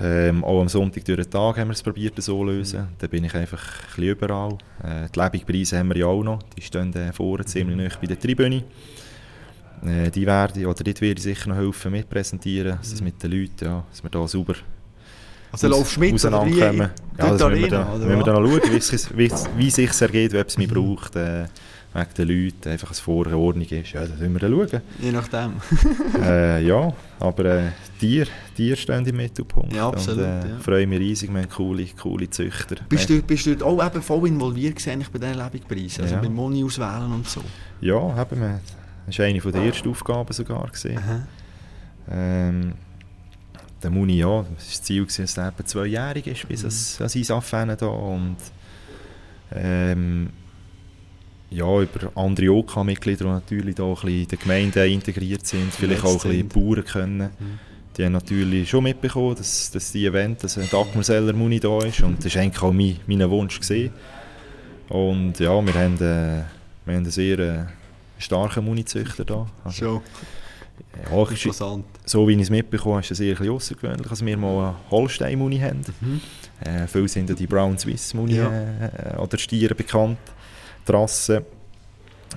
[0.00, 2.82] Ähm, auch am Sonntag durch den Tag haben wir es probiert so zu lösen.
[2.82, 2.88] Mhm.
[2.98, 3.62] Da bin ich einfach
[3.96, 4.58] ein überall.
[4.82, 6.42] Äh, die Lebigpreise haben wir ja auch noch.
[6.56, 8.00] Die stehen äh, vorne ziemlich mhm.
[8.00, 8.62] bei der Tribüne.
[9.84, 12.78] Äh, die werde oder dort werde ich sicher noch helfen mitpräsentieren, mhm.
[12.78, 14.54] dass mit den Leuten, ja, dass wir da sauber
[15.50, 16.90] also laufst du mit auseinanderkommen.
[17.16, 20.58] Ja, das müssen wir, dann noch schauen, wie, es, wie, wie sich ergeht, ob es
[20.58, 20.74] mich mhm.
[20.74, 21.16] braucht.
[21.16, 21.46] Äh,
[21.94, 23.92] wegen den Leuten einfach als Vorordnung ist.
[23.92, 24.82] Ja, das müssen wir dann schauen.
[25.00, 25.52] Je nachdem.
[26.22, 27.62] äh, ja, aber äh,
[27.98, 29.72] Tier, Tier stehen im Mittelpunkt.
[29.72, 30.24] Ja, absolut.
[30.24, 30.58] Und, äh, ja.
[30.60, 32.76] freue mich riesig, wir haben coole, coole Züchter.
[32.88, 36.20] Bist du, bist du auch eben voll involviert gesehen bei diesen Lebenspreisen, also ja.
[36.20, 37.40] beim Moni auswählen und so?
[37.80, 38.60] Ja, haben wir.
[39.06, 40.70] Das war eine der ersten Aufgaben sogar.
[42.10, 42.72] Ähm,
[43.82, 47.04] der Muni, ja, das war das Ziel, dass er etwa zweijährig ist, bis mhm.
[47.04, 48.36] an sein Affänen da und
[49.52, 50.30] ähm,
[51.50, 56.04] ja, über andere OK-Mitglieder, die natürlich da ein bisschen in der Gemeinde integriert sind, vielleicht
[56.04, 57.30] auch ein bisschen Bauern können.
[57.38, 57.58] Mhm.
[57.96, 62.00] Die haben natürlich schon mitbekommen, dass, dass die Event, dass ein Dagmarseller Muni da ist
[62.00, 63.60] und das war eigentlich auch mein, mein Wunsch.
[63.60, 63.92] Gewesen.
[64.88, 67.64] Und ja, wir haben, äh, wir haben einen sehr äh,
[68.18, 69.46] starken Muni-Züchter da.
[69.64, 70.02] Also, schon.
[71.10, 71.84] Ja, Interessant.
[72.04, 75.58] So wie ich es mitbekommen habe, ist es eher außergewöhnlich, dass wir mal einen Holstein-Muni
[75.58, 75.80] haben.
[76.00, 76.20] Mhm.
[76.60, 78.48] Äh, viele sind ja die Brown Swiss Muni ja.
[78.48, 80.18] äh, oder Stiere bekannt.
[80.88, 81.44] Trasse.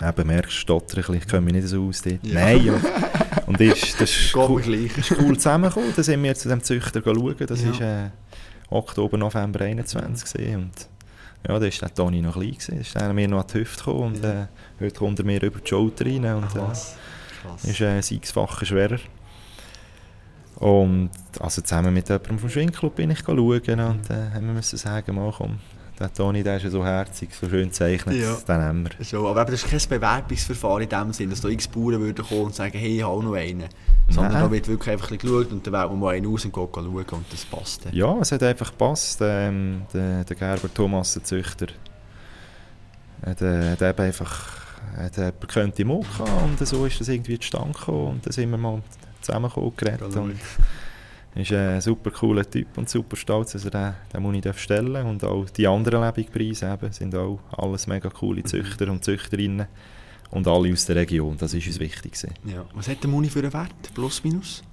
[0.02, 2.20] Eben, merkst du, stotter ich mich nicht so aus dort.
[2.24, 2.34] Ja.
[2.34, 6.64] Nein, und, und ist, das ist, cool, ist cool zusammengekommen, da sind wir zu dem
[6.64, 8.06] Züchter schauen, das war ja.
[8.06, 8.10] äh,
[8.70, 10.56] Oktober, November 21 gewesen.
[10.56, 10.88] und
[11.48, 12.80] ja, da war der Toni noch klein, gewesen.
[12.80, 14.44] ist er mir noch an die Hüfte gekommen und ja.
[14.44, 14.48] äh,
[14.80, 19.00] heute kommt er mir über die Schulter rein und Ach, äh, ist äh, sechsfacher schwerer.
[20.56, 21.10] Und
[21.40, 25.16] also zusammen mit jemandem vom Schwingclub bin ich schauen und äh, haben wir müssen sagen,
[25.16, 25.60] mal komm,
[26.02, 28.36] der Toni, der ist ja so herzig, so schön gezeichnet, ja.
[28.36, 29.06] den nehmen wir.
[29.06, 32.46] So, aber das ist kein Bewerbungsverfahren in dem Sinn, dass da x Bauern würden kommen
[32.46, 33.66] und sagen, hey, ich habe noch einen.
[34.10, 34.44] Sondern Nein.
[34.44, 36.86] da wird wirklich einfach geschaut und dann wählt man mal einen aus und geht schauen
[36.86, 37.86] und das passt.
[37.86, 37.94] Dann.
[37.94, 39.20] Ja, es hat einfach gepasst.
[39.22, 41.68] Ähm, der, der Gerber Thomas, der Züchter,
[43.26, 44.62] hat, äh, hat eben einfach
[44.98, 46.06] hat jemand könnte im und
[46.60, 48.82] so ist das irgendwie zustande gekommen und dann sind wir mal
[49.22, 50.16] zusammengekommen geredet.
[50.16, 50.36] Und,
[51.36, 55.06] ist ein super cooler Typ und super stolz, dass er den, den Muni stellen darf.
[55.06, 59.67] Und auch die anderen Lebigpreise eben, sind auch alles mega coole Züchter und Züchterinnen.
[60.32, 62.17] Und alle aus der Region, das ist uns wichtig.
[62.46, 62.65] Ja.
[62.74, 64.63] Was hat der Muni für einen Wert, plus minus?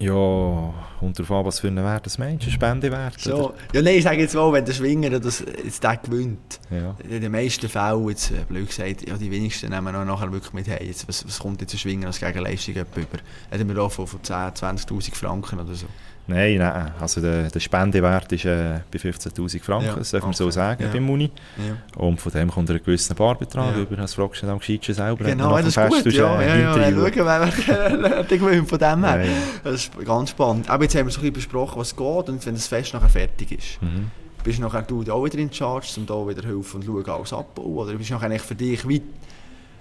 [0.00, 3.18] Ja, und darauf an, was für einen Wert das meinst, ein Spendewert?
[3.18, 3.54] So.
[3.72, 6.94] Ja, nein, ich sage jetzt mal, wenn der Schwinger das, jetzt der gewinnt, ja.
[7.02, 10.52] in den meisten Fällen, jetzt, äh, blöd gesagt, ja, die wenigsten nehmen auch nachher wirklich
[10.52, 13.18] mit, hey, jetzt, was, was kommt jetzt ein Schwinger als Gegenleistung über?
[13.50, 15.86] Hätten wir auch von, von 10, 20'000 Franken oder so?
[16.28, 16.92] Nein, nein.
[17.00, 20.36] Also der, der Spendewert ist äh, bei 15'000 Franken, ja, das darf man okay.
[20.36, 20.90] so sagen, ja.
[20.90, 21.30] beim Muni.
[21.56, 22.02] Ja.
[22.02, 23.82] Und von dem kommt ein gewisser Barbetrag ja.
[23.82, 23.96] über.
[23.96, 25.24] Das fragst du dann am Gescheitschen selber.
[25.24, 26.12] Genau, das ist gut.
[26.12, 29.24] Ja, äh, ja, ja, schauen, wer der gewinnt von dem her.
[29.24, 29.32] Ja,
[29.64, 30.68] Das ist ganz spannend.
[30.68, 33.08] Aber jetzt haben wir so ein bisschen besprochen, was geht und wenn das Fest nachher
[33.08, 33.82] fertig ist.
[33.82, 34.10] Mhm.
[34.44, 37.32] Bist du nachher du auch wieder in Charge, um da wieder helfen und schauen, alles
[37.32, 37.74] abbauen?
[37.74, 39.02] Oder bist du nachher für dich wie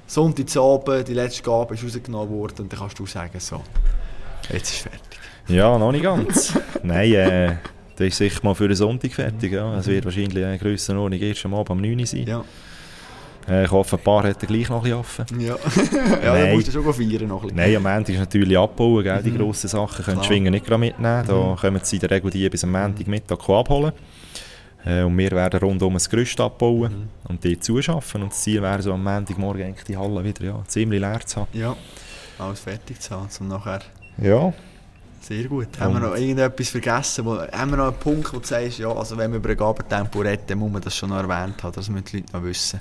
[0.07, 3.61] Sonntagabend, die letzte Gabe ist rausgenommen worden und dann kannst du sagen, so,
[4.49, 5.06] jetzt ist fertig.
[5.47, 6.53] Ja, noch nicht ganz.
[6.83, 7.55] Nein, äh,
[7.95, 9.53] das ist sicher mal für den Sonntag fertig.
[9.53, 9.77] Ja.
[9.77, 12.27] Es wird wahrscheinlich eine Grössenordnung erst am Abend um 9 Uhr sein.
[12.27, 12.43] Ja.
[13.47, 15.39] Äh, ich hoffe, ein paar hätten gleich noch ein bisschen.
[15.39, 15.55] Ja,
[16.23, 19.23] ja dann musst du schon feiern noch ein Nein, am Ende ist natürlich abbauen, gell,
[19.23, 19.37] die mhm.
[19.37, 20.03] grossen Sachen.
[20.03, 21.23] Können die Schwinger nicht mitnehmen.
[21.25, 21.55] Da mhm.
[21.55, 23.93] kommen sie in der Regel die bis am Montagmittag abholen.
[24.85, 27.29] Äh, und wir werden rundum ein Gerüst abbauen mhm.
[27.29, 28.23] und die zuschaffen.
[28.23, 31.41] Und das Ziel wäre so am Montagmorgen eigentlich die Halle wieder ja, ziemlich leer zu
[31.41, 31.47] haben.
[31.53, 31.75] Ja,
[32.37, 33.79] alles fertig zu haben, um nachher...
[34.21, 34.53] Ja.
[35.21, 35.67] Sehr gut.
[35.67, 37.25] Und haben wir noch irgendetwas vergessen?
[37.25, 39.57] Wo, haben wir noch einen Punkt, wo du sagst, ja, also wenn wir über ein
[39.57, 42.79] Gabentempo reden, muss man das schon noch erwähnt haben, das müssen die Leute noch wissen,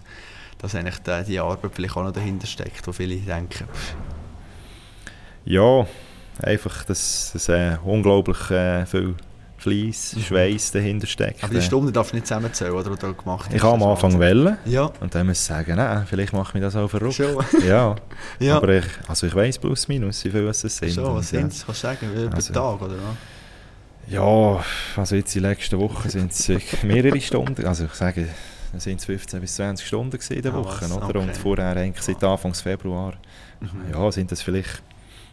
[0.58, 3.64] dass eigentlich die, die Arbeit vielleicht auch noch dahinter steckt, wo viele denken.
[5.44, 5.86] Ja,
[6.42, 9.14] einfach, dass es äh, unglaublich äh, viel
[9.66, 10.22] Fleiss, mhm.
[10.22, 11.42] Schweiß dahinter steckt.
[11.42, 13.54] Aber die Stunden darfst du nicht zusammenzählen, oder, du gemacht hast?
[13.54, 14.56] Ich habe am Anfang Wellen.
[14.64, 14.92] Ja.
[15.00, 17.14] Und dann muss ich sagen, nein, vielleicht mache ich mich das auch verrückt.
[17.14, 17.44] Schon.
[17.66, 17.96] Ja.
[18.38, 18.56] ja.
[18.58, 20.92] Aber ich, also ich weiss plus minus, wie viel es sind.
[20.92, 21.66] Schon, was sind es?
[21.66, 24.12] Kannst du sagen, über also, Tag, oder was?
[24.12, 24.64] Ja,
[24.96, 27.66] also jetzt in den letzten Wochen sind es mehrere Stunden.
[27.66, 28.28] Also ich sage,
[28.72, 31.06] es sind 15 bis 20 Stunden in der ah, Woche, oder?
[31.06, 31.18] Okay.
[31.18, 33.14] Und vorher eigentlich seit Anfang Februar,
[33.60, 33.92] mhm.
[33.92, 34.80] ja, sind das vielleicht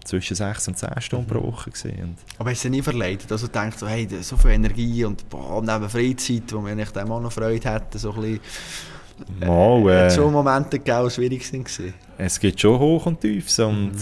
[0.06, 1.72] zwischen 6 und 10 Stunden pro Woche.
[1.72, 2.16] Gewesen.
[2.38, 3.32] Aber hast du nie verleidet?
[3.32, 6.98] Also du denkst so, hey, so viel Energie und boah, neben Freizeit, wo wir nicht
[6.98, 8.39] auch noch Freude hätten, so ein bisschen...
[9.39, 11.94] Mal, Äh, äh, hat schon Momente gegeben, die schwierig waren.
[12.18, 13.60] es gibt schon Hoch und Tiefs.
[13.60, 13.94] Und,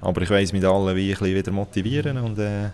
[0.00, 2.16] Aber ich weiss mit allen wie ein bisschen wieder motivieren.
[2.18, 2.70] Und, äh,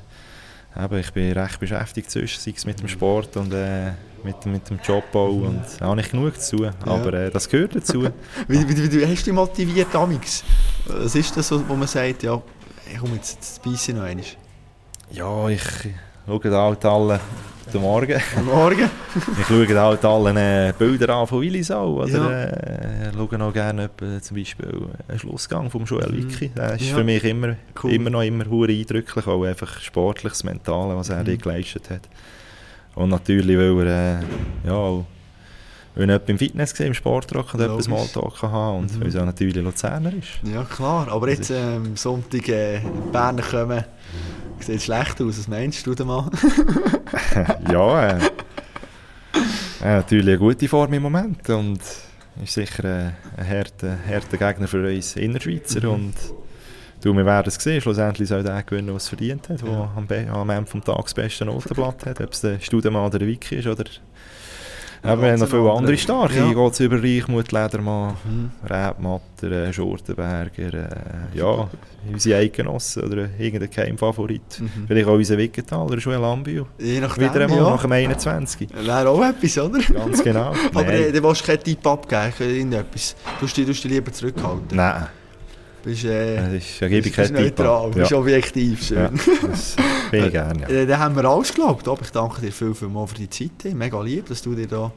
[0.77, 4.69] eben, ich bin recht beschäftigt zwischen, sei es mit dem Sport und äh, mit, mit
[4.69, 5.31] dem Jobbau.
[5.31, 6.71] Und da habe ich genug zu tun.
[6.85, 8.03] Aber äh, das gehört dazu.
[8.49, 10.45] Wie, wie, wie hast du dich motiviert, Amix?
[10.87, 12.41] Was ist das, wo man sagt, ja,
[12.87, 14.25] hey, komm jetzt, jetzt beiße ich noch einmal?
[15.13, 15.63] ja, ich
[16.27, 17.21] schaue halt alle
[17.71, 18.21] den Morgen.
[18.45, 18.91] Morgen?
[19.41, 22.03] Ich schaue halt alle äh, Bilder an von Willisau.
[22.03, 22.43] Oder Ja.
[22.43, 24.69] äh, schaue noch gerne zum Beispiel
[25.09, 26.31] einen Schlussgang vom Joel Mhm.
[26.31, 26.49] Wicki.
[26.49, 26.97] Der ist Ja.
[26.97, 27.93] für mich immer, Cool.
[27.93, 31.39] immer noch immer hure eindrücklich, auch einfach sportlich, das Mentale, was er Mhm.
[31.39, 32.09] geleistet hat.
[32.95, 34.23] Und natürlich, weil er äh,
[34.67, 35.07] ja, auch-
[35.95, 37.85] weil er im Fitness war, im Sportrock und etwas.
[37.87, 39.01] Smalltalk haben und Mhm.
[39.05, 40.41] weil er natürlich Luzerner ist.
[40.43, 41.09] Ja, klar.
[41.11, 43.85] Aber Das jetzt ähm, am Sonntag äh, in Bern kommen,
[44.61, 45.39] sieht schlecht aus.
[45.39, 46.31] Was meinst du denn mal?
[47.73, 48.19] ja, äh,
[49.83, 51.81] äh, natürlich eine gute Form im Moment und
[52.43, 55.93] ist sicher äh, ein harter, harter Gegner für uns Innerschweizer Mhm.
[55.95, 56.15] und
[57.03, 59.93] du, wir werden es sehen, schlussendlich soll der gewinnen, was es verdient hat, der Ja.
[59.97, 63.29] am, am Ende vom Tag das beste Notenblatt hat, ob es der Studemann oder der
[63.29, 63.85] Wiki ist oder
[65.03, 65.97] Haben wir haben noch viele andere.
[65.97, 66.53] starke, Ja.
[66.53, 68.51] geht es über Reichmut, Ledermann, Mhm.
[68.69, 71.69] Rebmatter, äh, Schurtenberger, äh, ja,
[72.13, 74.43] unsere Eidgenossen oder irgendein Keimfavorit.
[74.61, 74.87] Mhm.
[74.87, 76.65] Vielleicht auch unser Wiggenthaler, Joel Ambiu.
[76.79, 77.71] Je nachdem, Wieder einmal, ja.
[77.71, 78.69] nach dem 21.
[78.75, 79.79] Wäre auch etwas, oder?
[79.81, 80.53] Ganz genau.
[80.75, 81.13] Aber Nein.
[81.13, 83.17] du willst keinen Tipp abgeben, irgendetwas.
[83.39, 84.77] Du musst dich lieber zurückhalten.
[84.77, 85.07] Nein,
[85.83, 88.83] Bist, äh, das ist, da ich bist neutral, bist Ja, objektiv.
[88.83, 88.99] Schön.
[88.99, 89.11] ja,
[89.43, 89.77] das
[90.11, 90.61] bin ich gerne.
[90.63, 90.69] Ja.
[90.69, 91.89] Äh, Dann haben wir alles geglaubt.
[91.89, 93.73] Aber ich danke dir viel, viel mal für die Zeit.
[93.75, 94.93] Mega lieb, dass du dir da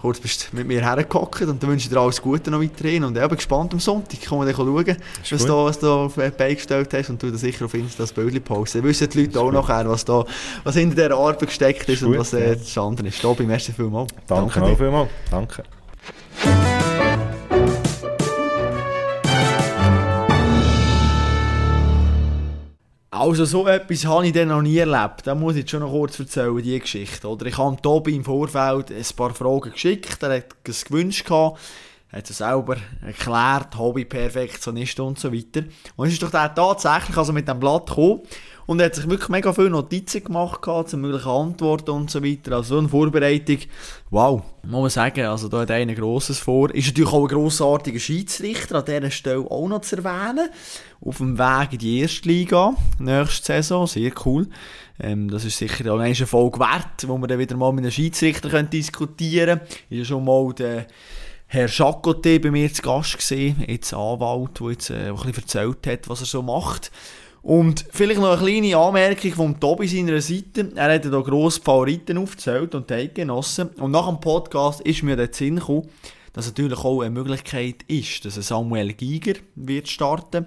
[0.00, 3.04] kurz bist mit mir hergehockt und dann wünsche ich dir alles Gute noch weiterhin.
[3.04, 4.14] Und ich bin gespannt am Sonntag.
[4.20, 5.48] Ich komme dann schauen, was gut.
[5.48, 8.12] du, was du auf die Beine gestellt hast und du dann sicher auf Insta das
[8.12, 8.78] Bild posten.
[8.82, 10.24] Dann wissen die Leute auch nachher, was, da,
[10.64, 12.54] was hinter dieser Arbeit gesteckt ist, Ist und gut, was äh, ja.
[12.54, 13.20] das andere ist.
[13.20, 14.12] Tobi, merci vielmals.
[14.26, 14.66] Danke dir.
[14.66, 15.10] auch vielmals.
[15.30, 15.62] Danke.
[23.18, 25.26] Also so etwas habe ich dann noch nie erlebt.
[25.26, 27.26] Da muss ich jetzt schon noch kurz erzählen, diese Geschichte.
[27.26, 31.58] Oder ich habe Tobi im Vorfeld ein paar Fragen geschickt, er hat es gewünscht, gehabt,
[32.12, 35.62] hat es selber erklärt, Hobby, Perfektionist und so weiter.
[35.96, 38.20] Und es ist doch der tatsächlich also mit dem Blatt gekommen
[38.66, 42.22] und er hat sich wirklich mega viele Notizen gemacht gehabt, zu möglichen Antworten und so
[42.22, 42.52] weiter.
[42.56, 43.58] Also so eine Vorbereitung,
[44.10, 46.74] wow, muss man sagen, also da hat einer Grosses vor.
[46.74, 50.48] Ist natürlich auch ein grossartiger Schiedsrichter, an dieser Stelle auch noch zu erwähnen.
[51.00, 54.48] Auf dem Weg in die erste Liga, nächste Saison, sehr cool.
[54.98, 57.92] Ähm, das ist sicher auch eine Folge wert, wo wir dann wieder mal mit einem
[57.92, 59.70] Schiedsrichter können diskutieren können.
[59.90, 60.86] Ist ja schon mal der
[61.48, 65.86] Herr Chacoté bei mir zu Gast gesehen, jetzt Anwalt, der jetzt äh, ein bisschen erzählt
[65.86, 66.90] hat, was er so macht.
[67.46, 70.72] Und vielleicht noch eine kleine Anmerkung von Tobi seiner Seite.
[70.74, 73.68] Er hat da grosse Favoriten aufgezählt und genossen.
[73.78, 75.88] Und nach dem Podcast ist mir der Sinn gekommen,
[76.32, 80.46] dass natürlich auch eine Möglichkeit ist, dass Samuel Giger wird starten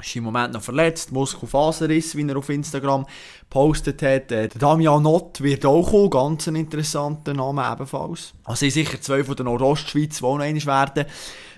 [0.00, 3.06] ist im Moment noch verletzt, Muskelfaserriss, wie er auf Instagram
[3.40, 4.30] gepostet hat.
[4.30, 8.32] Äh, der Damian Nott wird auch kommen, ganz ein interessanter Name ebenfalls.
[8.44, 11.06] Also sind sicher zwei von der Nordostschweiz, die auch noch werden,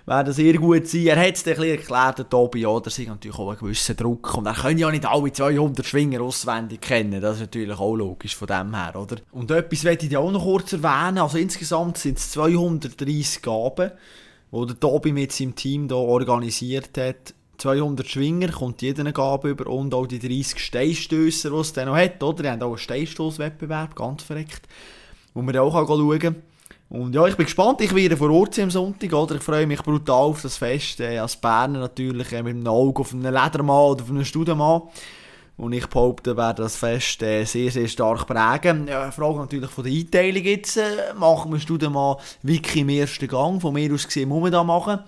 [0.06, 1.06] werden sehr gut sein.
[1.06, 4.36] Er hat es ein erklärt, der Tobi, ja, da ist natürlich auch ein gewisser Druck
[4.36, 8.36] und er kann ja nicht alle 200 Schwinger auswendig kennen, das ist natürlich auch logisch
[8.36, 9.16] von dem her, oder?
[9.32, 13.92] Und etwas möchte ich dir auch noch kurz erwähnen, also insgesamt sind es 230 Gaben,
[14.52, 17.34] die der Tobi mit seinem Team hier organisiert hat.
[17.58, 21.96] 200 Schwinger, kommt jeder Gabe über und auch die 30 Steinstösser, die es dann noch
[21.96, 22.42] hat, oder?
[22.42, 24.66] Die haben auch einen Steinstoßwettbewerb, ganz verreckt,
[25.34, 26.36] wo man auch schauen kann.
[26.90, 29.37] Und ja, ich bin gespannt, ich werde vor Ort am Sonntag, oder?
[29.37, 33.03] Ich freue mich brutal auf das Fest, äh, als Berner natürlich, äh, mit einem Auge
[33.03, 34.83] auf einen Ledermann oder auf einen Studenmann.
[35.57, 38.88] Und ich behaupte, werde das Fest äh, sehr, sehr stark prägen.
[38.88, 40.79] Ja, Frage natürlich von der Einteilung jetzt.
[40.79, 43.61] Äh, machen wir Studenmann Wiki im ersten Gang?
[43.61, 44.98] Von mir aus gesehen, muss man da machen.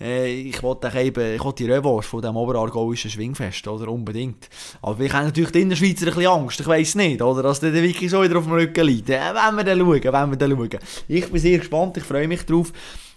[0.00, 3.88] Äh, ich wollte eben, ich wollte die Revanche von dem oberargauischen Schwingfest, oder?
[3.88, 4.48] Unbedingt.
[4.82, 7.42] Aber wir haben natürlich die Innerschweizer ein bisschen Angst, ich weiss nicht, oder?
[7.42, 9.10] Dass der Wiki so wieder auf dem Rücken liegt.
[9.10, 10.80] Äh, wenn wir dann schauen, wenn wir dann schauen.
[11.08, 12.72] Ich bin sehr gespannt, ich freue mich drauf.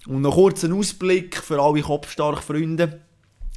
[0.08, 3.02] Und noch kurz ein Ausblick für alle kopfstark Freunde.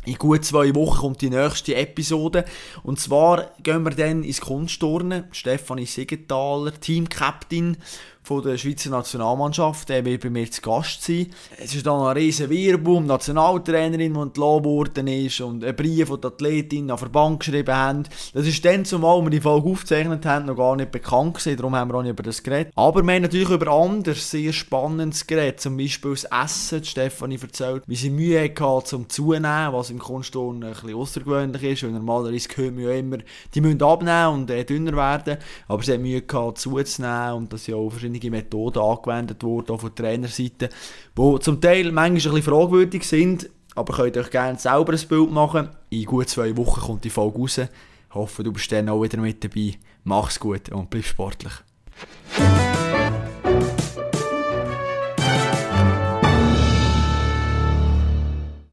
[0.04, 2.44] In gut zwei Wochen kommt die nächste Episode.
[2.82, 5.26] Und zwar gehen wir dann ins Kunstturnen.
[5.30, 7.76] Stefanie Siegenthaler, Team-Captain
[8.22, 9.88] von der Schweizer Nationalmannschaft.
[9.88, 11.26] Der wird bei mir zu Gast sein.
[11.58, 16.20] Es ist dann ein riesen Wirbel, Nationaltrainerin, die entlassen worden ist und ein Brief, den
[16.20, 18.02] die Athletin an Verband geschrieben haben.
[18.32, 21.74] Das ist dann, zumal wir die Folge aufgezeichnet haben, noch gar nicht bekannt gewesen, darum
[21.74, 22.72] haben wir auch nicht über das geredet.
[22.76, 26.84] Aber wir haben natürlich über anderes sehr spannendes geredet, zum Beispiel das Essen.
[26.84, 31.82] Stefanie erzählt, wie sie Mühe hatte zum Zunehmen, was im Kunstturnen ein bisschen außergewöhnlich ist,
[31.82, 33.18] weil normalerweise gehört man ja immer,
[33.54, 37.66] die müssen abnehmen und äh, dünner werden, aber sie hat Mühe gehabt zuzunehmen und dass
[37.66, 40.68] ja auch verschiedene Methoden angewendet wurden, auch von Trainerseite,
[41.16, 45.30] die zum Teil manchmal ein bisschen fragwürdig sind, aber könnt euch gerne selber ein Bild
[45.30, 45.68] machen.
[45.90, 47.58] In gut zwei Wochen kommt die Folge raus.
[47.58, 49.74] Ich hoffe, du bist dann auch wieder mit dabei.
[50.04, 51.52] Mach's gut und bleib sportlich.